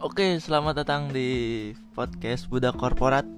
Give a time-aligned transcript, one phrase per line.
[0.00, 1.28] Oke, selamat datang di
[1.92, 3.28] podcast Budak Korporat.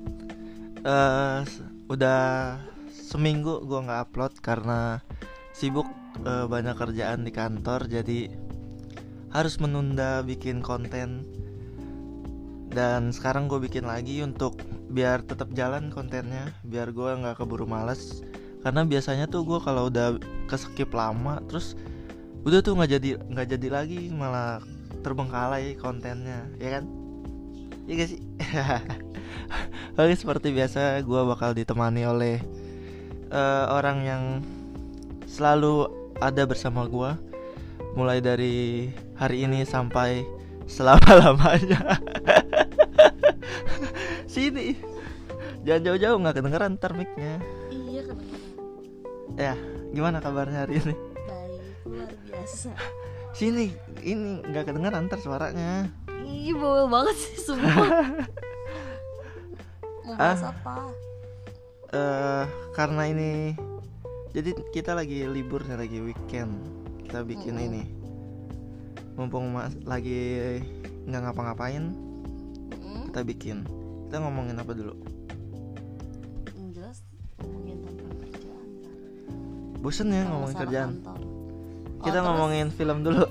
[1.42, 1.58] S-
[1.90, 2.54] udah
[2.87, 5.03] seminggu gua nggak upload karena
[5.51, 5.90] sibuk
[6.22, 8.30] eh, banyak kerjaan di kantor, jadi
[9.35, 11.26] harus menunda bikin konten.
[12.71, 18.23] Dan sekarang gue bikin lagi untuk biar tetap jalan kontennya, biar gua nggak keburu males.
[18.62, 20.15] Karena biasanya tuh gue kalau udah
[20.47, 21.74] keskip lama, terus
[22.47, 24.63] udah tuh nggak jadi nggak jadi lagi malah
[25.02, 26.84] terbengkalai kontennya ya kan?
[27.91, 28.20] Iya gak sih?
[29.98, 32.41] Oke seperti biasa gue bakal ditemani oleh
[33.29, 34.23] eh, orang yang
[35.27, 35.91] selalu
[36.23, 37.10] ada bersama gue
[37.98, 38.88] mulai dari
[39.19, 40.24] hari ini sampai
[40.65, 42.01] selama lamanya
[44.32, 44.79] sini.
[45.62, 47.43] Jangan jauh-jauh nggak kedengeran ntar mic-nya.
[47.69, 48.51] Iya kedengeran.
[49.37, 49.55] Ya
[49.93, 50.95] gimana kabarnya hari ini?
[51.29, 52.73] Baik, luar biasa
[53.33, 55.88] sini ini nggak kedengeran ntar suaranya.
[56.23, 57.73] Ih, bawel banget sih sumpah.
[60.02, 60.51] Mau bahas Ah.
[60.51, 60.77] apa?
[61.93, 63.52] eh karena ini
[64.33, 66.52] jadi kita lagi libur nih lagi weekend.
[67.02, 67.66] Kita bikin Mm-mm.
[67.69, 67.83] ini.
[69.12, 70.58] Mumpung mas lagi
[71.05, 71.92] nggak ngapa-ngapain
[72.72, 73.58] Mm, kita bikin.
[74.06, 74.96] Kita ngomongin apa dulu?
[76.72, 77.05] Jelas
[77.39, 78.67] ngomongin tentang kerjaan
[79.78, 80.91] bosen ya ngomongin kerjaan.
[80.96, 81.11] kantor.
[82.03, 82.27] Oh, kita terus?
[82.27, 83.22] ngomongin film dulu.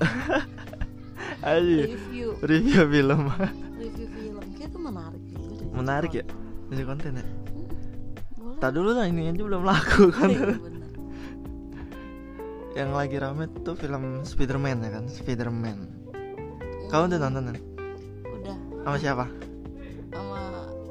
[1.42, 2.38] Aja Review.
[2.40, 3.22] review film.
[3.74, 4.42] Review film.
[4.54, 5.68] Kayak itu menarik juga deh.
[5.70, 6.24] menarik ya?
[6.68, 7.24] Jadi konten ya?
[8.34, 10.28] Hmm, tak dulu lah ini aja belum laku kan.
[10.28, 10.80] Iya, bener.
[12.72, 15.04] yang lagi rame tuh film Spiderman ya kan?
[15.04, 15.92] Spiderman.
[16.88, 17.56] Kamu udah nonton kan?
[18.24, 18.56] Udah.
[18.82, 19.24] Sama siapa?
[20.08, 20.40] Sama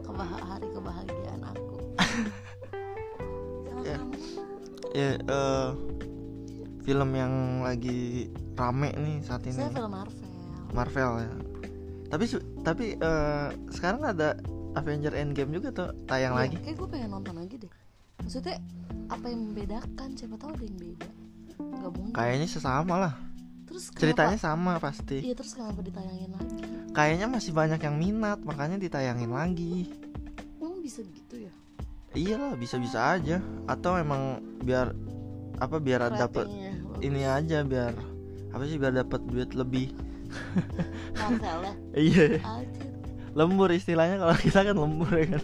[0.03, 1.75] kebah- hari kebahagiaan aku.
[3.65, 3.97] Sama Ya.
[4.93, 5.67] ya eh,
[6.81, 9.55] film yang lagi rame nih saat ini.
[9.55, 10.29] Saya film Marvel.
[10.71, 11.31] Marvel ya.
[12.09, 12.25] Tapi
[12.61, 14.35] tapi eh, sekarang ada
[14.71, 16.55] Avenger Endgame juga tuh tayang Iya, lagi.
[16.59, 17.71] Kayak gue pengen nonton lagi deh.
[18.21, 18.55] Maksudnya
[19.07, 20.09] apa yang membedakan?
[20.15, 21.09] Siapa tahu ada yang beda.
[21.57, 22.13] Gak mungkin.
[22.15, 23.13] Kayaknya sesama lah.
[23.67, 25.17] Terus kenapa- ceritanya sama pasti.
[25.23, 26.55] Iya terus kenapa ditayangin lagi?
[26.91, 29.87] Kayaknya masih banyak yang minat makanya ditayangin lagi.
[30.59, 31.53] Emang bisa gitu ya?
[32.11, 33.39] Iyalah bisa-bisa aja.
[33.67, 34.91] Atau emang biar
[35.55, 36.19] apa biar bagus.
[37.01, 37.93] Ini aja biar
[38.51, 39.89] apa sih biar dapat duit lebih.
[41.17, 41.27] Ya
[42.07, 42.25] iya.
[43.31, 45.43] Lembur istilahnya kalau kita kan lembur ya kan?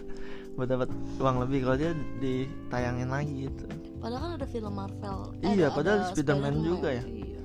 [0.56, 3.64] Buat dapat uang lebih kalau dia ditayangin lagi gitu.
[3.98, 5.18] Padahal kan ada film Marvel.
[5.40, 7.04] Iya, ada- padahal ada Spider-Man juga ya.
[7.04, 7.40] Iya.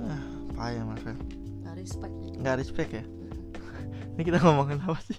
[0.00, 0.22] Ah
[0.52, 1.16] payah Marvel.
[1.62, 3.04] Gak respect ya nggak respect ya?
[4.12, 5.18] Ini kita ngomongin apa sih?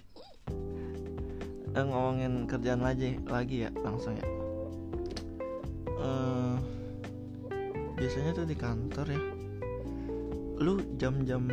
[1.74, 4.26] Eh, ngomongin kerjaan lagi lagi ya langsung ya.
[5.94, 6.53] Eh,
[7.94, 9.20] biasanya tuh di kantor ya.
[10.58, 11.46] Lu jam-jam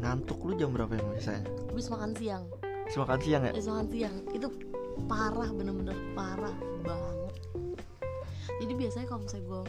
[0.00, 1.44] ngantuk lu jam berapa yang biasanya?
[1.72, 2.44] Habis makan siang.
[2.60, 3.52] Habis makan siang ya?
[3.52, 4.16] Habis makan siang.
[4.32, 4.48] Itu
[5.08, 7.34] parah bener-bener parah banget.
[8.56, 9.62] Jadi biasanya kalau misalnya gue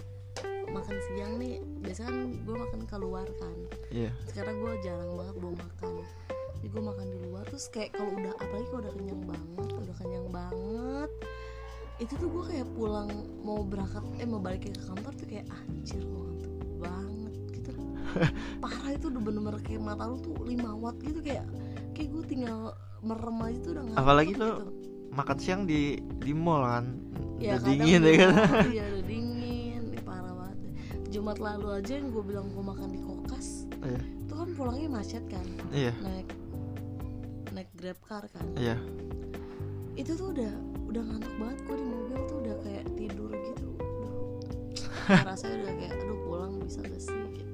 [0.68, 3.58] makan siang nih Biasanya kan gue makan keluar kan.
[3.92, 4.12] Iya.
[4.28, 5.94] Sekarang gue jarang banget bawa makan.
[6.58, 9.96] Jadi gue makan di luar terus kayak kalau udah apalagi kalau udah kenyang banget udah
[10.04, 10.87] kenyang banget
[11.98, 13.10] itu tuh gue kayak pulang
[13.42, 17.70] mau berangkat eh mau balik ke kantor tuh kayak anjir gue ngantuk banget gitu
[18.62, 21.46] parah itu udah bener-bener kayak mata lu tuh 5 watt gitu kayak
[21.98, 24.46] kayak gue tinggal merem aja tuh udah ngantuk Apalagi gitu.
[24.46, 24.52] lu
[25.18, 26.86] makan siang di di mall kan?
[27.42, 28.34] Ya udah dingin ya kan?
[28.74, 29.82] iya udah dingin.
[29.94, 30.58] Ih, parah banget.
[31.10, 33.98] Jumat lalu aja yang gue bilang gue makan di kokas iya.
[33.98, 35.46] itu kan pulangnya macet kan?
[35.74, 35.94] Iya.
[36.02, 36.30] Naik
[37.54, 38.46] naik grab car kan?
[38.54, 38.78] Iya.
[39.98, 40.52] Itu tuh udah
[40.88, 43.68] udah ngantuk banget gue di mobil tuh udah kayak tidur gitu.
[45.30, 47.20] Rasanya udah kayak aduh pulang bisa gak sih?
[47.36, 47.48] Gitu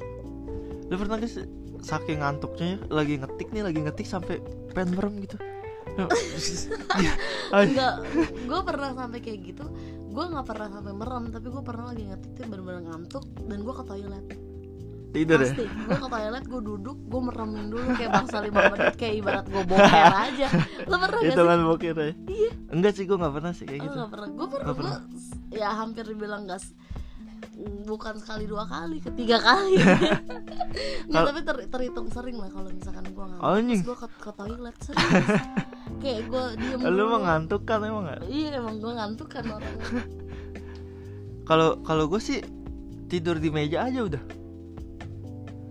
[0.94, 1.50] lu pernah gak sih
[1.84, 4.40] saking ngantuknya ya, lagi ngetik nih lagi ngetik sampai
[4.78, 5.36] pengen merem gitu?
[7.52, 7.96] Enggak
[8.50, 9.66] gue pernah sampai kayak gitu.
[10.14, 13.74] Gue nggak pernah sampai merem tapi gue pernah lagi ngetik tuh bener-bener ngantuk dan gue
[13.74, 14.26] ke toilet
[15.14, 18.96] tidur ya pasti gue ke toilet gue duduk gue meremin dulu kayak bangsa lima menit
[18.96, 19.88] kayak ibarat gue boker
[20.26, 20.48] aja
[20.84, 22.52] lo pernah gak itu sih kan bokir ya Iya.
[22.68, 24.28] enggak sih gue nggak pernah sih kayak Oh, gitu nggak pernah.
[24.30, 24.98] Gue pernah, pernah.
[25.00, 26.66] gua ya hampir dibilang gas
[27.84, 29.78] bukan sekali dua kali, ketiga kali.
[31.06, 33.46] Nggak, tapi ter- terhitung sering lah kalau misalkan gue ngantuk.
[33.46, 35.14] Terus gue ke, ke toilet serius.
[36.02, 37.04] Kayak gue diem lu dulu.
[37.06, 39.76] mah ngantuk kan emang nggak Iya emang gue ngantuk kan orang.
[41.44, 42.40] kalau kalau gue sih
[43.06, 44.24] tidur di meja aja udah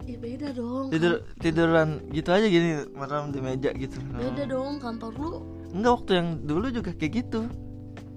[0.03, 0.91] Ya beda dong.
[0.91, 3.97] tidur tiduran gitu aja gini merem di meja gitu.
[4.03, 5.31] Kan- Beda dong kantor lu.
[5.73, 7.41] Enggak waktu yang dulu juga kayak gitu.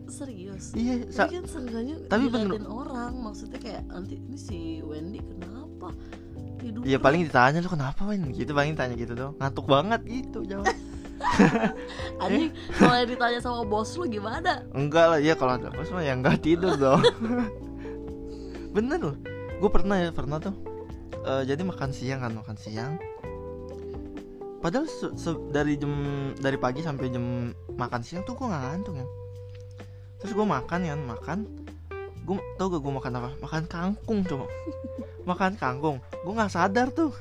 [0.05, 0.69] Serius.
[0.71, 5.97] iya Tapi kan seenggaknya tapi bener- orang maksudnya kayak nanti ini si Wendy kenapa
[6.55, 10.45] tidur Iya paling ditanya lu kenapa Win gitu paling tanya gitu dong ngantuk banget gitu
[10.45, 10.69] jawab
[12.21, 14.61] anjing kalau yang ditanya sama bos lu gimana?
[14.71, 17.01] Enggak lah ya kalau ada bos mah ya enggak tidur dong.
[18.75, 19.15] Bener loh.
[19.57, 20.53] Gue pernah ya pernah tuh
[21.25, 23.01] Eh, jadi makan siang kan makan siang.
[24.61, 25.93] Padahal se- se- dari jam
[26.37, 29.07] dari pagi sampai jam makan siang tuh gue nggak ngantuk ya
[30.15, 31.39] terus gue makan kan makan.
[32.25, 33.29] Gue tau gak gue makan apa?
[33.37, 34.49] Makan kangkung coba.
[35.29, 35.97] Makan kangkung.
[36.25, 37.13] Gue nggak sadar tuh.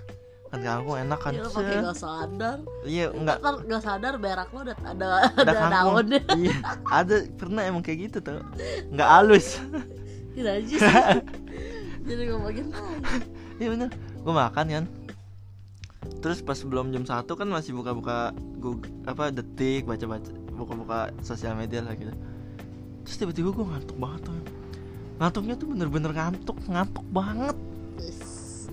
[0.48, 1.32] Makan kangkung enak kan?
[1.36, 1.52] Ya Set.
[1.52, 2.58] pakai gak sadar.
[2.88, 6.56] Iya enggak ntar gak sadar berak lo ada ada, ada ada iya
[6.88, 8.40] ada pernah emang kayak gitu tuh
[8.88, 9.60] nggak halus.
[10.32, 10.80] Gila aja sih.
[12.08, 13.90] Jadi ngomongin lagi iya bener.
[14.20, 14.86] Gue makan kan
[16.20, 21.80] terus pas sebelum jam satu kan masih buka-buka Google apa detik baca-baca buka-buka sosial media
[21.80, 22.12] lah gitu.
[23.04, 24.36] Terus tiba-tiba gue ngantuk banget tuh
[25.14, 27.56] ngantuknya tuh bener-bener ngantuk ngantuk banget.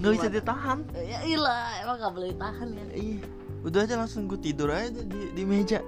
[0.02, 0.80] Nggak bisa ditahan.
[0.98, 3.20] Ya ilah emang gak boleh tahan ya iya.
[3.62, 5.80] Udah aja langsung gue tidur aja di, di meja.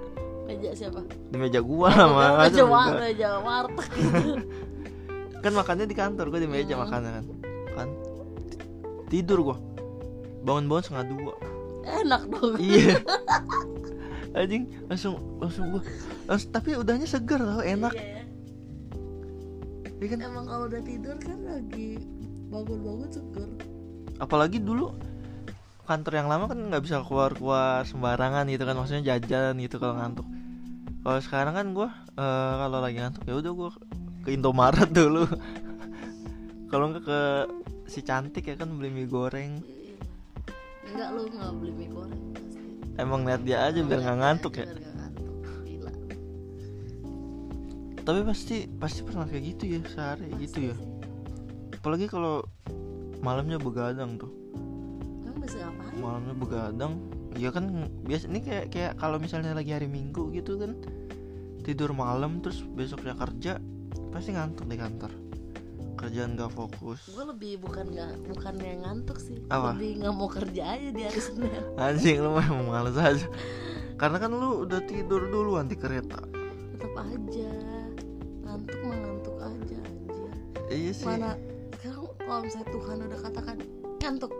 [0.45, 1.01] Meja siapa?
[1.31, 2.07] Di meja gua lah
[2.37, 2.63] masa meja,
[2.99, 3.89] meja warteg.
[5.43, 6.83] Kan makannya di kantor gue di meja Hmm.
[6.85, 7.25] makannya kan.
[7.73, 7.87] Kan
[9.07, 9.57] tidur gua.
[10.43, 11.33] Bangun-bangun setengah dua.
[11.83, 12.55] Enak dong.
[12.59, 12.99] Iya.
[14.39, 15.83] Anjing langsung langsung gua.
[16.27, 17.93] Langsung, tapi udahnya seger tau enak.
[17.95, 18.23] Iya
[20.03, 20.07] ya.
[20.11, 20.19] kan?
[20.19, 21.99] Emang kalau udah tidur kan lagi
[22.51, 23.49] bangun-bangun seger
[24.21, 24.93] apalagi dulu
[25.83, 29.99] kantor yang lama kan nggak bisa keluar keluar sembarangan gitu kan maksudnya jajan gitu kalau
[29.99, 30.27] ngantuk.
[31.03, 33.69] Kalau sekarang kan gua eh, kalau lagi ngantuk ya udah gua
[34.23, 35.27] ke Indomaret dulu
[36.73, 37.21] kalau nggak ke
[37.85, 39.61] si cantik ya kan beli mie goreng.
[39.61, 39.93] Iya.
[40.89, 42.57] enggak lu nggak beli mie goreng pasti.
[42.97, 44.65] Emang lihat dia aja biar nggak ngantuk ya?
[44.73, 45.37] Ngantuk
[45.69, 45.93] gila.
[48.01, 50.75] tapi pasti pasti pernah kayak gitu ya sehari gitu ya.
[51.77, 52.41] apalagi kalau
[53.21, 54.33] malamnya begadang tuh.
[56.01, 57.05] Malamnya begadang.
[57.37, 60.73] Ya kan biasa ini kayak kayak kalau misalnya lagi hari minggu gitu kan
[61.61, 63.61] tidur malam terus besoknya kerja
[64.09, 65.22] pasti ngantuk di kantor
[66.03, 66.99] kerjaan gak fokus.
[67.07, 69.39] Gue lebih bukan nggak bukan yang ngantuk sih.
[69.47, 69.71] Apa?
[69.71, 71.63] lebih nggak mau kerja aja di hari senin.
[71.79, 73.27] Anjing lu mah males aja.
[73.95, 76.19] Karena kan lu udah tidur duluan di kereta.
[76.75, 77.51] Tetap aja.
[78.43, 80.27] Ngantuk mah ngantuk aja anjir
[80.67, 81.07] iya sih.
[81.07, 81.39] Mana
[81.79, 83.57] sekarang kalau misalnya Tuhan udah katakan
[84.03, 84.31] ngantuk.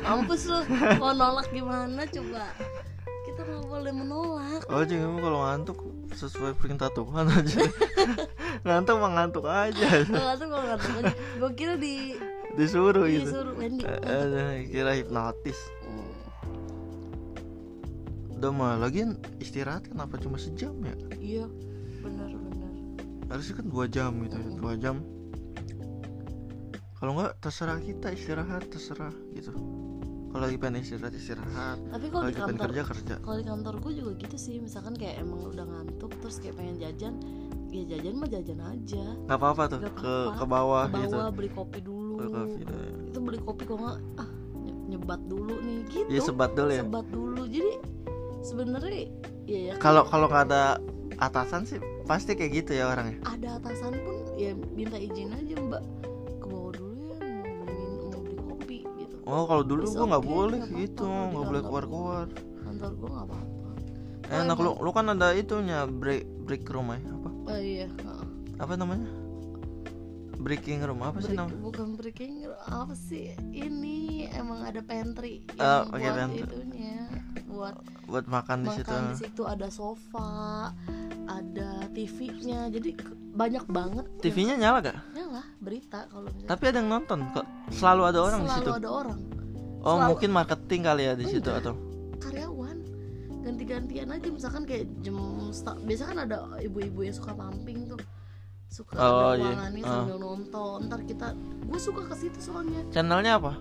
[0.00, 0.60] Mampus lu
[0.96, 2.48] mau nolak gimana coba?
[3.28, 4.60] Kita nggak boleh menolak.
[4.72, 5.78] Oh jadi emang kalau ngantuk
[6.14, 7.60] sesuai perintah Tuhan aja.
[8.66, 9.86] Ngantuk mah ngantuk aja.
[10.08, 10.90] Ngantuk kalau ngantuk.
[11.02, 12.16] Aja gue kira di
[12.54, 13.28] disuruh gitu.
[13.28, 13.82] Disuruh Wendy.
[13.84, 15.58] Eh, eh, kira hipnotis.
[15.84, 16.12] Hmm.
[18.34, 20.94] udah mah lagian istirahat kenapa cuma sejam ya?
[21.16, 21.46] Iya
[22.04, 22.72] benar benar.
[23.32, 24.96] Harusnya kan dua jam gitu ya dua jam.
[27.00, 29.52] Kalau nggak terserah kita istirahat terserah gitu
[30.34, 31.78] kalau lagi pengen istirahat istirahat.
[31.94, 33.14] Tapi kalau di kantor kerja kerja.
[33.22, 34.58] kalau di kantor gue juga gitu sih.
[34.58, 37.14] Misalkan kayak emang udah ngantuk terus kayak pengen jajan
[37.70, 39.04] ya jajan mah jajan aja.
[39.30, 40.34] Nggak apa apa tuh ke apa-apa.
[40.34, 41.14] ke bawah ke gitu.
[41.14, 42.14] bawah beli kopi dulu.
[42.18, 42.78] Ke kopi ya.
[43.14, 46.08] itu beli kopi kok nggak ah nye- nyebat dulu nih gitu.
[46.10, 46.82] Iya sebat dulu ya.
[46.82, 47.42] Sebat dulu.
[47.46, 47.72] Jadi
[48.42, 48.90] sebenarnya
[49.46, 49.74] ya, ya.
[49.78, 50.82] Kalau kalau nggak ada
[51.22, 51.78] atasan sih
[52.10, 53.22] pasti kayak gitu ya orangnya.
[53.22, 55.82] Ada atasan pun ya minta izin aja mbak
[59.24, 61.90] oh kalau dulu gua nggak okay, boleh gitu nggak boleh keluar gua.
[61.90, 62.26] keluar
[62.60, 63.48] kantor gue nggak apa-apa.
[64.26, 67.28] Enak emang- lu lu kan ada itunya break break room ya apa?
[67.46, 67.88] Oh iya
[68.56, 69.08] apa namanya?
[70.34, 71.60] Breaking room apa sih Break- namanya?
[71.62, 73.32] bukan breaking apa sih?
[73.48, 73.98] Ini
[74.34, 76.42] emang ada pantry Oh, yang oke, buat pantry.
[76.42, 76.96] itunya
[77.46, 78.84] buat buat makan di situ.
[78.84, 80.28] makan di situ ada sofa
[81.34, 82.90] ada TV-nya jadi
[83.32, 84.98] banyak banget TV-nya nyala gak?
[85.10, 87.46] ya lah berita kalau misalnya Tapi ada yang nonton kok.
[87.68, 88.72] Selalu ada orang di selalu situ.
[88.76, 89.18] ada orang
[89.80, 91.74] Oh, selalu- mungkin marketing kali ya di situ atau
[92.16, 92.76] karyawan
[93.40, 95.16] ganti-gantian aja misalkan kayak jam
[95.78, 98.00] biasa kan ada ibu-ibu yang suka mamping tuh
[98.66, 99.44] suka Oh, ada iya.
[99.46, 99.92] ruangannya Ah.
[99.94, 103.52] sambil nonton ntar kita gue suka ke situ soalnya channelnya apa?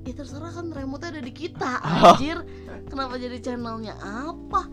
[0.00, 2.14] ya terserah kan remote ada di kita Oh.
[2.14, 2.38] anjir
[2.86, 4.70] kenapa jadi channelnya apa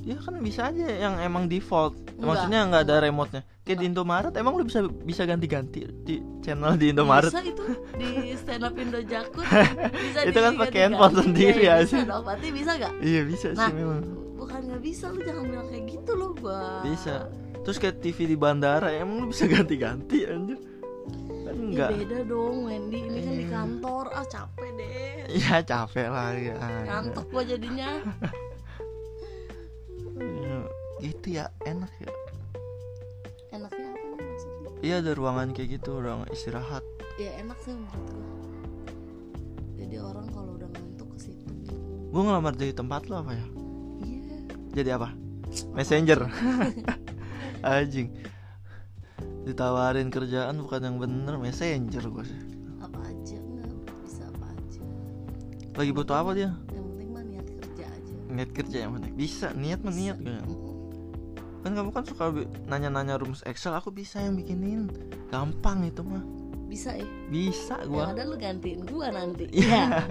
[0.00, 1.92] Ya kan bisa aja yang emang default.
[2.10, 3.42] Enggak, Maksudnya nggak ada remote-nya.
[3.60, 7.28] Kayak di Indomaret emang lu bisa bisa ganti-ganti di channel di Indomaret.
[7.28, 7.64] bisa itu
[7.94, 9.44] di stand up Indo Jakut
[10.02, 11.86] bisa Itu kan pakai handphone sendiri Iya, aja.
[11.86, 13.60] bisa dong berarti bisa gak Iya bisa Nah.
[13.62, 14.00] sih memang.
[14.34, 17.28] bukan nggak bisa lu jangan bilang kayak gitu loh gua Bisa.
[17.60, 20.56] Terus kayak TV di bandara emang lu bisa ganti-ganti anjir.
[20.56, 21.88] Kan Ya enggak.
[21.94, 23.52] beda dong Wendy ini kan di Iya.
[23.54, 26.56] kantor ah capek deh Iya capek lah ya.
[26.86, 27.88] ngantuk gua jadinya
[31.00, 32.12] Gitu ya enak ya.
[33.56, 34.68] enaknya apa nih maksudnya?
[34.84, 36.84] Iya ada ruangan kayak gitu, ruang istirahat.
[37.16, 38.28] ya enak sih menurut gua.
[39.80, 41.44] Jadi orang kalau udah ngantuk ke situ.
[42.12, 43.46] Gue ngelamar jadi tempat lo apa ya?
[44.04, 44.36] Iya.
[44.76, 45.08] Jadi apa?
[45.72, 46.20] Messenger.
[47.64, 48.08] Anjing.
[49.48, 52.40] Ditawarin kerjaan bukan yang bener messenger gue sih.
[52.84, 53.68] Apa aja nggak
[54.04, 54.82] bisa apa aja.
[55.80, 56.52] Lagi butuh apa dia?
[56.72, 58.14] Yang penting mah niat kerja aja.
[58.28, 60.18] Niat kerja yang mana bisa niat mah niat
[61.60, 62.24] kan kamu kan suka
[62.66, 64.88] nanya-nanya rumus excel aku bisa yang bikinin.
[65.28, 66.24] Gampang itu mah.
[66.70, 69.44] Bisa ya bisa yang gua ada lu gantiin gua nanti.
[69.50, 70.06] Iya.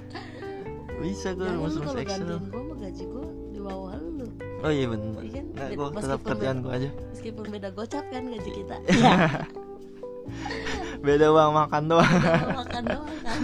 [1.02, 2.24] bisa gua rumus rumus excel.
[2.24, 4.26] gantiin gua mah gaji gua di bawah lu.
[4.60, 5.20] Oh iya bener.
[5.20, 5.46] Iya kan?
[5.52, 6.90] Bed- gua tetap kerjaan beda- gua aja.
[7.12, 8.76] meskipun beda gocap kan gaji kita.
[10.30, 11.02] Iya.
[11.02, 12.06] beda uang makan doang.
[12.06, 13.38] Kalau makan doang kan.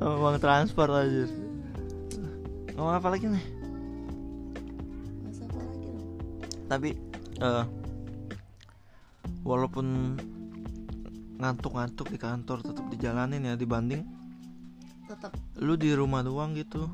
[0.24, 1.24] Uang transport aja
[2.72, 3.44] ngomong apa lagi nih
[6.66, 6.98] tapi
[7.42, 7.64] eh
[9.46, 10.18] walaupun
[11.36, 14.02] ngantuk-ngantuk di kantor tetap dijalanin ya dibanding
[15.06, 16.90] tetap lu di rumah doang gitu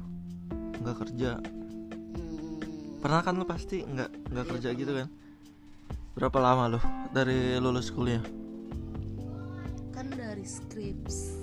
[0.83, 1.39] nggak kerja.
[1.39, 2.59] Hmm,
[2.99, 5.09] pernah kan lu pasti nggak nggak kerja gitu kan?
[6.19, 6.81] Berapa lama lu
[7.15, 8.21] dari lulus kuliah?
[9.95, 11.42] Kan dari skripsi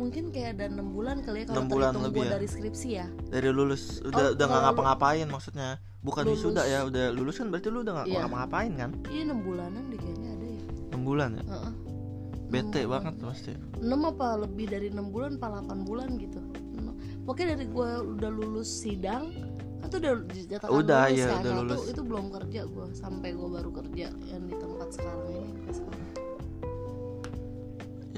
[0.00, 2.32] mungkin kayak ada enam bulan kali ya kalau terhitung lebih gua ya?
[2.34, 3.06] dari skripsi ya.
[3.28, 5.68] Dari lulus udah Oh, udah nggak lu- ngapa-ngapain maksudnya.
[6.00, 6.40] Bukan Lulus.
[6.40, 8.18] wisuda ya udah lulus kan berarti lu udah nggak Iya.
[8.24, 8.90] ngapa-ngapain kan?
[9.06, 10.60] Iya enam bulanan deh kayaknya ada ya.
[10.88, 11.44] Enam bulan ya?
[11.46, 11.72] Heeh.
[12.50, 13.52] bete Enam banget pasti.
[13.78, 16.40] Enam apa lebih dari enam bulan apa 8 bulan gitu?
[17.20, 19.30] Pokoknya dari gua udah lulus sidang
[19.78, 21.82] kan tuh udah dijatakan Udah, lulus iya, kan udah lulus.
[21.86, 26.00] itu belum kerja gua sampai gua baru kerja yang di tempat sekarang ini sekarang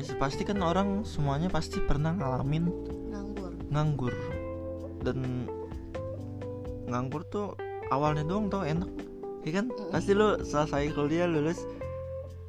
[0.02, 2.66] ya pasti kan orang semuanya pasti pernah ngalamin
[3.10, 3.52] nganggur.
[3.70, 4.14] nganggur.
[5.02, 5.46] Dan
[6.90, 7.54] nganggur tuh
[7.94, 8.90] awalnya doang tau enak.
[9.46, 9.70] Ya kan?
[9.70, 9.90] Mm-mm.
[9.94, 11.62] pasti lu selesai kuliah lulus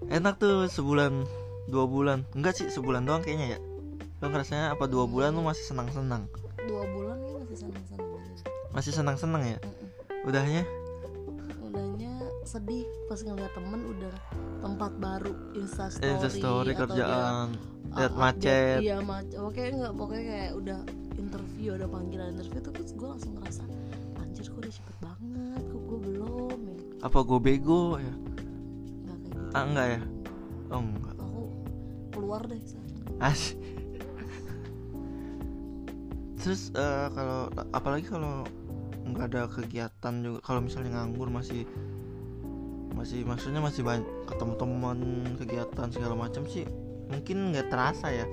[0.09, 1.25] enak tuh sebulan
[1.69, 2.25] dua bulan.
[2.33, 3.59] Enggak sih sebulan doang kayaknya ya.
[4.21, 6.25] Lu ngerasanya apa dua bulan lu masih senang senang
[6.67, 8.09] dua bulan ya masih senang senang
[8.73, 9.57] masih senang senang ya?
[10.23, 10.82] Udahnya udahnya
[12.47, 14.15] sedih pas ngeliat temen udah
[14.63, 18.79] tempat baru instastory, instastory kerjaan dia, lihat uh, macet.
[18.81, 19.37] iya macet.
[19.39, 20.79] Pokoknya nggak pokoknya kayak udah
[21.19, 23.63] interview ada panggilan interview tuh terus gue langsung ngerasa
[24.21, 25.63] anjir kok udah cepet banget?
[25.67, 26.77] Kok gue belum ya?
[27.05, 28.13] Apa gue bego ya?
[29.03, 29.55] Nggak kayak gitu.
[29.55, 30.01] Ah enggak ya?
[30.71, 31.43] Oh enggak aku
[32.13, 32.61] keluar deh.
[33.21, 33.55] As
[36.43, 38.43] terus eh, kalau apalagi kalau
[39.07, 41.63] nggak ada kegiatan juga kalau misalnya nganggur masih
[43.03, 44.97] masih maksudnya masih banyak ketemu teman
[45.35, 46.63] kegiatan segala macam sih
[47.11, 48.23] mungkin nggak terasa ya.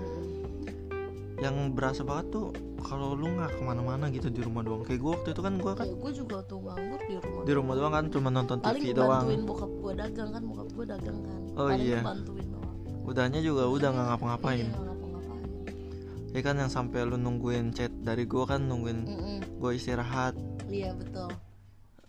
[1.43, 2.55] Yang berasa banget tuh
[2.87, 4.87] kalau lu nggak ke mana-mana gitu di rumah doang.
[4.87, 7.53] Kayak gue waktu itu kan gue kan ya gue juga tuh nganggur di rumah di
[7.59, 10.85] rumah doang kan cuma nonton paling TV doang bantuin bokap gue dagang kan bokap gue
[10.87, 11.41] dagang kan.
[11.59, 12.01] Oh, paling iya.
[12.07, 12.77] bantuin doang.
[13.11, 14.59] Udahnya juga udah nggak ngapa-ngapain.
[14.63, 15.45] Iya, ngapa-ngapain.
[16.31, 19.39] Ya kan yang sampai lu nungguin chat dari gue kan nungguin Mm-mm.
[19.59, 20.39] gue istirahat.
[20.71, 21.35] Iya betul.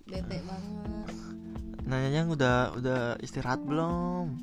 [0.05, 1.40] Bete banget
[1.85, 4.37] nanyanya udah udah istirahat belum?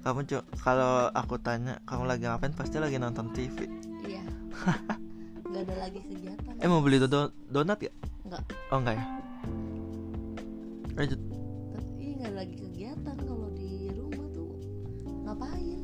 [0.00, 3.68] Kamu cu- kalau aku tanya kamu lagi ngapain pasti lagi nonton TV
[4.08, 4.24] iya.
[5.50, 6.54] Nggak ada lagi kegiatan.
[6.62, 7.92] Eh mau beli do- donat ya
[8.24, 8.42] nggak.
[8.70, 9.04] Oh enggak ya?
[10.94, 11.20] Lanjut.
[11.74, 14.50] Tapi nggak lagi kegiatan kalau di rumah tuh
[15.26, 15.80] ngapain?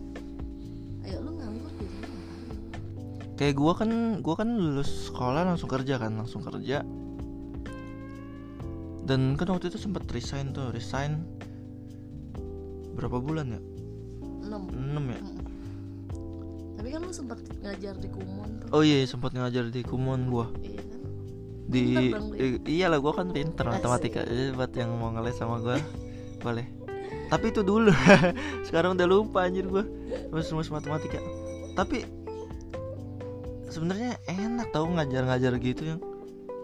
[1.03, 2.59] Ayo lu nganggur di rumah ngapain?
[3.37, 3.91] Kayak gua kan
[4.25, 6.87] gua kan lulus sekolah langsung kerja kan langsung kerja
[9.07, 11.23] dan kan waktu itu sempat resign tuh resign
[12.93, 13.61] berapa bulan ya?
[14.47, 14.63] Enam.
[14.69, 15.21] 6 ya?
[15.21, 15.45] Mm-mm.
[16.77, 18.69] tapi kan lu sempat ngajar di kumon tuh.
[18.71, 20.47] Oh iya sempat ngajar di kumon gua.
[20.59, 21.01] Iya kan?
[21.67, 22.47] Di Pinter dong lu ya.
[22.47, 23.75] i- iyalah gua kan pinter Asik.
[23.75, 25.79] matematika Jadi buat yang mau ngeles sama gua.
[26.47, 26.67] Boleh.
[27.27, 27.91] Tapi itu dulu.
[28.71, 29.83] Sekarang udah lupa anjir gua.
[30.31, 31.19] Rumus rumus matematika.
[31.75, 32.07] Tapi
[33.67, 36.01] sebenarnya enak tau ngajar-ngajar gitu yang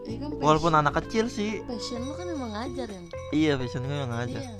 [0.02, 1.62] Iya kan passion, walaupun anak kecil sih.
[1.62, 4.54] Passion lu kan emang ngajar yang iya passion gue yang ngajar iya.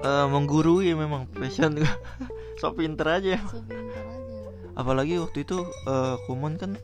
[0.00, 1.92] Eh, menggurui memang passion gue
[2.60, 3.38] so pinter aja.
[3.46, 4.38] So pintar aja.
[4.74, 6.74] Apalagi waktu itu eh, kumon kan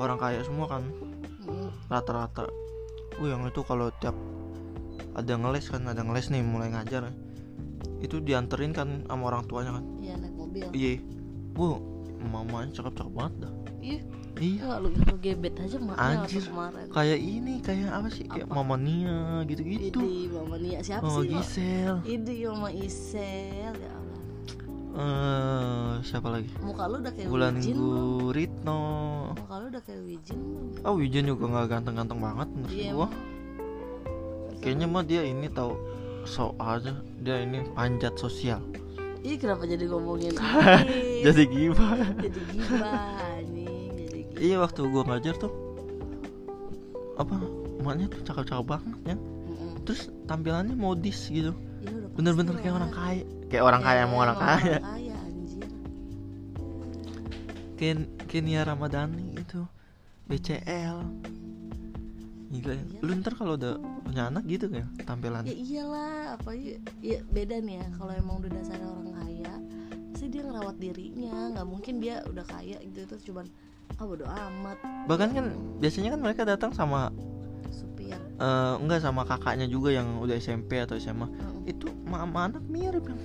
[0.00, 0.88] orang kaya semua kan.
[1.92, 2.48] Rata-rata.
[3.20, 4.16] Uh yang itu kalau tiap
[5.12, 7.12] ada ngeles kan ada ngeles nih mulai ngajar.
[8.00, 9.84] Itu dianterin kan sama orang tuanya kan.
[10.00, 10.64] Iya naik mobil.
[10.72, 10.92] Iya.
[11.52, 11.76] Bu
[12.22, 13.52] mamanya cakep-cakep banget dah.
[13.82, 14.00] Iya
[14.42, 14.82] iya.
[14.82, 16.42] Lu, lu gebet aja maknya Anjir.
[16.42, 18.24] kemarin kayak ini kayak apa sih?
[18.26, 18.54] Kayak Apa?
[18.58, 20.02] mama Nia gitu-gitu.
[20.02, 21.30] Idi mama Nia siapa oh sih?
[21.30, 24.20] Gisel Idi mama Isel ya Allah.
[24.92, 26.50] Eh siapa lagi?
[26.60, 27.74] Muka lu udah kayak Bulan Wijin?
[27.78, 28.82] Guritno
[29.32, 30.84] muka lu udah kayak Wijin belum?
[30.84, 33.08] Oh Wijen juga nggak ganteng-ganteng banget menurut Iya, gua.
[34.60, 35.72] Kayaknya mah dia ini tahu
[36.22, 36.92] so aja.
[37.24, 38.60] Dia ini panjat sosial.
[39.22, 41.22] Ih kenapa jadi ngomongin ini?
[41.22, 43.38] jadi gimana jadi gibah
[44.42, 45.52] iya waktu gua ngajar tuh
[47.14, 47.38] apa
[47.78, 49.16] emaknya tuh cakep-cakep banget ya.
[49.82, 51.54] Terus tampilannya modis gitu.
[51.82, 53.24] Iya, bener-bener kayak orang kaya.
[53.50, 54.78] Kayak orang kaya Ya, emang orang kaya.
[57.78, 59.66] Ken Kenia Ramadhani itu
[60.30, 61.02] BCL
[62.52, 62.84] Gila ya.
[63.02, 63.74] Lu ntar kalau udah
[64.12, 68.44] punya anak gitu ya tampilan ya iyalah apa ya, ya beda nih ya kalau emang
[68.44, 69.31] udah dasarnya orang kaya
[70.22, 71.34] pasti dia ngerawat dirinya?
[71.50, 73.42] Nggak mungkin dia udah kaya gitu terus cuman
[73.98, 74.78] ah bodo amat.
[75.10, 75.46] Bahkan kan
[75.82, 77.10] biasanya kan mereka datang sama
[77.74, 78.14] supir.
[78.38, 81.66] eh, enggak sama kakaknya juga yang udah SMP atau SMA Mm.
[81.66, 83.02] Itu mama anak mirip.
[83.02, 83.18] Kan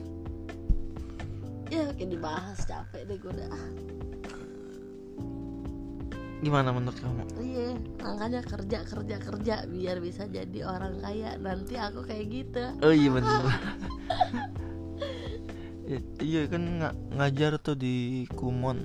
[1.70, 3.66] ya kayak dibahas capek deh gue udah ah,
[6.42, 7.22] Gimana menurut kamu?
[7.38, 11.38] iya makanya kerja kerja kerja biar bisa jadi orang kaya.
[11.38, 12.66] Nanti aku kayak gitu.
[12.82, 13.38] Oh iya bener
[15.88, 18.84] I- Iya kan nga- ngajar tuh di Kumon.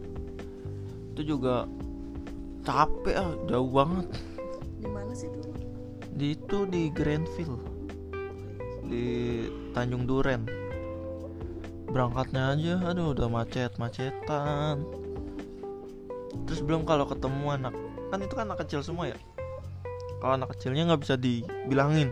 [1.12, 1.66] Itu juga
[2.62, 4.06] capek ah jauh banget.
[4.78, 5.52] Di mana sih dulu
[6.12, 7.58] di itu di Grandville
[8.86, 9.04] di
[9.72, 10.44] Tanjung Duren.
[11.88, 14.80] Berangkatnya aja aduh udah macet macetan
[16.48, 17.74] terus belum kalau ketemu anak
[18.08, 19.18] kan itu kan anak kecil semua ya?
[20.20, 22.08] Kalau anak kecilnya nggak bisa dibilangin.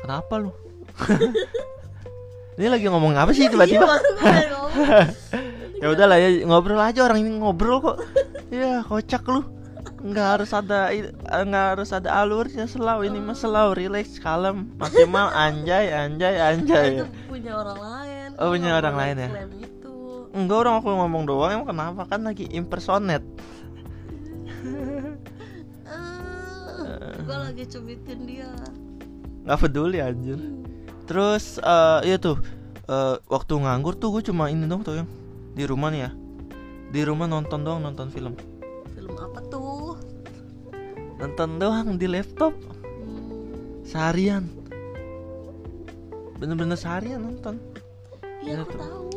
[0.00, 0.52] Kenapa lu
[2.56, 3.84] ini lagi ngomong apa sih Iya, tiba-tiba?
[3.84, 4.72] baru gue pengen ngomong.
[5.82, 7.98] ya udahlah ya ngobrol aja orang ini ngobrol kok.
[8.46, 9.42] Ya kocak lu.
[10.06, 15.34] Nggak harus ada eh, nggak harus ada alurnya selau ini mah selau relax kalem maksimal
[15.34, 17.02] anjay anjay anjay.
[17.02, 18.28] Itu punya orang lain.
[18.38, 19.28] Oh, punya orang lain ya?
[19.58, 19.94] itu.
[20.30, 22.02] Enggak orang aku ngomong doang emang kenapa?
[22.06, 23.26] Kan lagi impersonate.
[25.90, 28.50] Ah, gue lagi cubitin dia.
[29.42, 30.38] Nggak peduli anjir
[31.06, 32.36] terus eh iya tuh
[32.86, 35.08] eh, waktu nganggur tuh gue cuma ini dong tuh yang
[35.56, 36.10] di rumah nih ya.
[36.86, 38.36] Di rumah nonton doang nonton film.
[38.92, 39.96] Film apa tuh?
[41.16, 42.52] Nonton doang di laptop.
[42.52, 44.46] Hmm, seharian.
[46.36, 47.56] Bener-bener seharian nonton.
[48.44, 48.78] Iya Iya aku tuh.
[48.78, 49.08] tahu.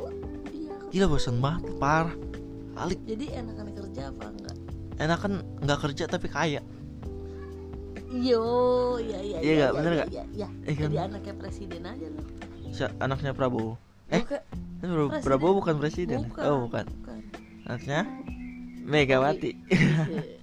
[0.49, 0.71] Iya.
[0.79, 2.15] Aku- gila bosan banget parah.
[2.79, 2.99] Alik.
[3.03, 4.55] Jadi enakan kerja apa enggak?
[4.95, 6.63] Enakan nggak kerja tapi kaya
[8.09, 8.41] Yo,
[8.97, 9.71] iya iya Iya nggak?
[9.71, 10.09] Bener iya, nggak?
[10.09, 10.47] Iya, iya.
[10.65, 10.89] Iya kan?
[10.89, 12.25] Jadi anaknya presiden aja loh.
[12.69, 13.73] Si- anaknya Prabowo
[14.09, 14.41] eh Bukan,
[14.81, 15.21] Presiden.
[15.21, 16.43] Prabowo bukan presiden bukan.
[16.45, 17.19] oh bukan bukan.
[17.65, 17.99] anaknya
[18.81, 20.21] Megawati Iya.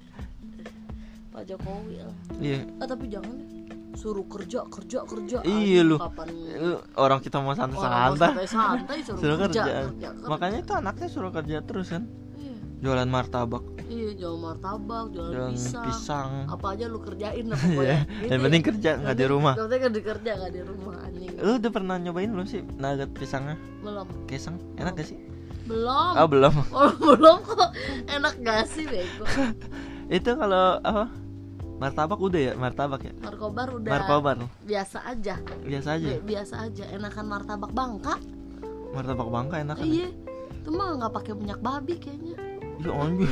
[1.35, 2.16] Pak Jokowi lah.
[2.38, 3.35] iya Ah, tapi jangan.
[3.96, 5.40] Suruh kerja, kerja, kerja.
[5.40, 5.96] Iya, lu.
[5.96, 6.29] Kapan
[7.00, 7.81] orang kita mau orang mau
[8.12, 9.76] santai-santai santai suruh, suruh kerja, kerja.
[9.88, 10.29] kerja, kerja.
[10.29, 12.05] makanya itu anaknya suruh kerja terus kan
[12.77, 15.85] jualan martabak iya jual martabak, jualan jualan pisang.
[15.85, 17.99] pisang, Apa aja lu kerjain lah Iya, pokoknya.
[18.03, 18.45] Gitu yang ya.
[18.45, 21.31] penting kerja nggak di Yang rumah penting kan di kerja nggak di rumah anjing.
[21.37, 24.07] lu udah pernah nyobain belum sih nugget pisangnya Belum.
[24.27, 25.19] kesang enak gak sih
[25.65, 26.12] Belum.
[26.15, 27.71] oh belum Oh, belum kok.
[28.07, 29.25] Enak gak sih bego?
[30.17, 31.05] itu kalau apa
[31.77, 35.37] martabak udah ya martabak ya Markobar udah markobar biasa aja.
[35.61, 36.85] biasa aja Bi- Biasa aja.
[36.89, 38.15] Enakan martabak Bangka.
[38.93, 40.09] martabak bangka enak kan Iya.
[40.57, 42.35] Itu mah nggak pakai minyak babi kayaknya.
[42.77, 43.31] Iya anjir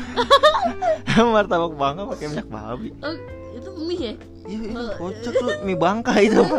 [1.34, 2.88] martabak bangka pakai minyak babi.
[2.98, 3.14] Oh,
[3.52, 4.12] itu mie ya?
[4.44, 6.42] iya itu Oh, kocak tuh mie bangka itu.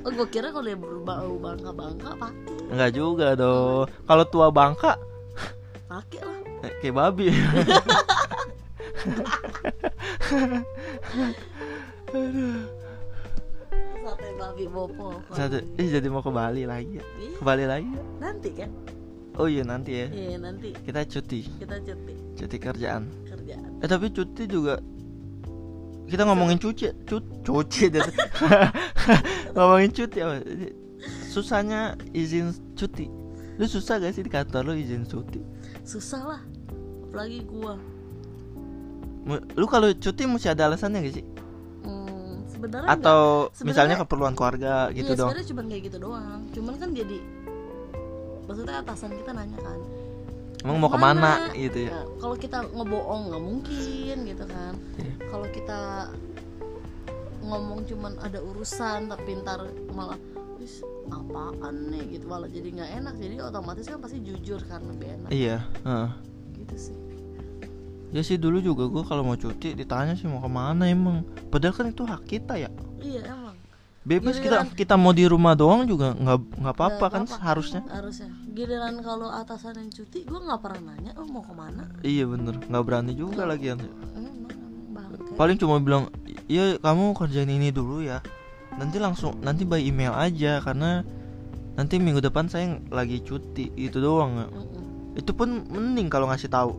[0.00, 3.84] Oh, gue kira kalau yang berbau Bangka-Bangka pakai enggak juga dong.
[4.08, 4.96] Kalau tua bangka
[5.84, 6.40] pakai lah.
[6.64, 7.28] eh, kayak babi.
[14.00, 15.20] Sate babi bopo.
[15.30, 17.04] Satu, eh jadi mau ke Bali lagi ya.
[17.20, 18.02] Iya, ke Bali lagi ya?
[18.18, 18.70] Nanti kan?
[19.40, 20.06] Oh iya nanti ya.
[20.06, 20.76] Iya, nanti.
[20.76, 21.40] Kita cuti.
[21.56, 22.14] Kita cuti.
[22.36, 23.02] Cuti kerjaan.
[23.24, 23.80] Kerjaan.
[23.80, 24.76] eh tapi cuti juga
[26.04, 28.02] kita ngomongin cuci cut cuci deh.
[29.54, 30.42] Ngomongin cuti apa?
[31.30, 33.06] Susahnya izin cuti.
[33.56, 35.38] Lu susah gak sih di kantor lu izin cuti?
[35.86, 36.42] Susah lah.
[37.06, 37.78] Apalagi gua.
[39.54, 41.24] Lu kalau cuti mesti ada alasannya gak sih?
[41.86, 43.20] Hmm, sebenarnya atau
[43.54, 45.30] Sebenarnya- misalnya keperluan keluarga gitu iya, dong?
[45.30, 46.40] sebenarnya cuma kayak gitu doang.
[46.50, 47.16] Cuman kan jadi
[48.50, 49.78] maksudnya atasan kita nanya kan.
[50.66, 51.54] emang mau ke mana?
[51.54, 51.90] gitu ya.
[51.94, 54.74] Ya, kalau kita ngebohong nggak mungkin gitu kan.
[54.98, 55.12] Iya.
[55.30, 55.80] Kalau kita
[57.40, 60.18] ngomong cuman ada urusan tapi ntar malah
[60.60, 62.18] "Wis, apaan nih?
[62.18, 63.14] Gitu malah jadi nggak enak.
[63.22, 65.30] Jadi otomatis kan pasti jujur kan lebih enak.
[65.30, 66.08] Iya heeh.
[66.60, 66.96] gitu sih.
[68.10, 71.22] Ya sih dulu juga gua kalau mau cuti ditanya sih mau ke mana emang.
[71.48, 72.68] Padahal kan itu hak kita ya.
[73.00, 73.49] Iya emang
[74.10, 77.46] bebas Giliran- kita kita mau di rumah doang juga nggak nggak apa-apa kan apa-apa.
[77.46, 78.26] harusnya harusnya.
[78.50, 81.86] Giliran kalau atasan yang cuti gue nggak pernah nanya oh mau ke mana?
[82.02, 82.58] Iya bener.
[82.66, 83.86] Nggak berani juga lagi bangke.
[85.38, 86.10] Paling cuma bilang
[86.50, 88.18] iya kamu kerjain ini dulu ya.
[88.74, 91.06] Nanti langsung nanti by email aja karena
[91.78, 93.70] nanti minggu depan saya lagi cuti.
[93.78, 94.46] Itu doang ya.
[95.22, 96.72] Itu pun mending kalau ngasih tahu.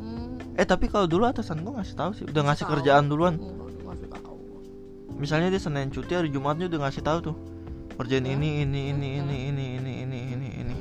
[0.00, 2.24] Hmm, eh tapi kalau dulu atasan gue ngasih tahu sih.
[2.24, 3.36] Udah ngasih kerjaan duluan.
[3.36, 3.57] Tahu
[5.18, 7.36] misalnya dia senin cuti hari jumatnya udah ngasih tahu tuh
[7.94, 8.32] kerjaan Ya.
[8.32, 10.76] ini ini ini ini ini ini ini ini ini.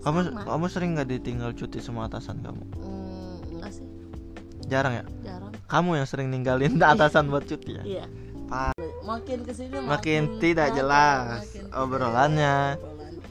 [0.00, 0.40] Kamu Sama.
[0.42, 2.64] kamu sering nggak ditinggal cuti sama atasan kamu?
[2.74, 3.86] Hmm, enggak sih.
[4.66, 5.04] Jarang ya?
[5.22, 5.52] Jarang.
[5.64, 7.84] Kamu yang sering ninggalin atasan buat cuti ya?
[7.84, 8.04] Iya.
[9.02, 12.56] Makin ke sini Makin tidak apa, jelas makin tidak obrolannya.
[12.70, 13.22] jelas obrolannya.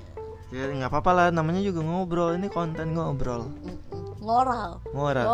[0.54, 3.50] ya nggak apa-apa lah namanya juga ngobrol ini konten ngobrol.
[3.58, 4.22] Mm-mm.
[4.22, 5.26] ngoral ngobrol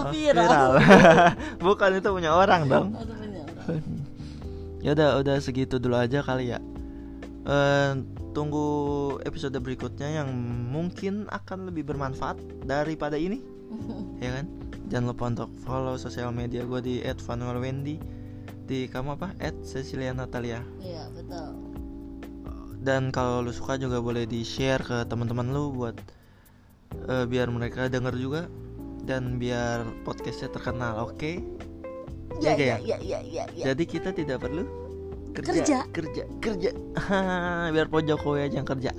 [0.00, 0.70] Oh, viral,
[1.64, 2.88] bukan itu punya orang dong.
[2.94, 3.82] Itu punya orang.
[4.80, 6.58] ya udah udah segitu dulu aja kali ya.
[7.44, 7.92] Eh,
[8.36, 8.66] tunggu
[9.24, 10.28] episode berikutnya yang
[10.70, 13.40] mungkin akan lebih bermanfaat daripada ini.
[14.20, 14.46] Ya kan?
[14.90, 17.96] Jangan lupa untuk follow sosial media gue di @vanuelwendy
[18.66, 19.34] di kamu apa?
[19.62, 21.58] @cecilia natalia iya betul.
[22.80, 25.94] Dan kalau lu suka juga boleh di share ke teman-teman lu buat
[27.06, 28.42] eh, biar mereka denger juga
[29.06, 31.16] dan biar podcastnya terkenal oke?
[31.16, 31.69] Jaga
[32.40, 32.76] ya ya?
[32.80, 33.64] ya ya ya, ya.
[33.72, 34.64] jadi kita tidak perlu
[35.30, 35.78] kerja Kerja.
[35.94, 36.70] kerja kerja.
[37.74, 38.90] Biar Pak Jokowi aja yang kerja.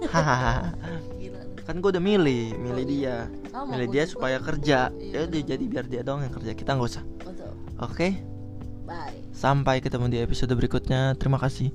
[1.66, 3.16] Kan gue udah milih milih Oh, iya.
[3.30, 4.12] dia Sama milih dia juga.
[4.12, 4.78] supaya kerja.
[4.94, 6.52] Iya, ya udah jadi biar dia doang yang kerja.
[6.54, 7.04] Kita nggak usah.
[7.78, 8.08] Oke?
[8.86, 9.22] Bye.
[9.30, 11.14] Sampai ketemu di episode berikutnya.
[11.14, 11.70] Terima kasih